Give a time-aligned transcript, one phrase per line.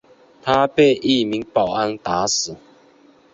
[0.41, 2.55] 他被一名保安打死。